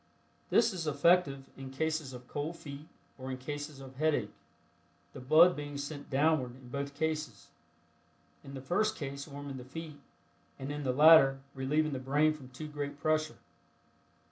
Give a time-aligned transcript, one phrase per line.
[0.49, 2.87] This is effective in cases of cold feet
[3.19, 4.33] or in cases of headache,
[5.13, 7.49] the blood being sent downward in both cases,
[8.43, 9.99] in the first case warming the feet,
[10.57, 13.37] and in the latter, relieving the brain from too great pressure.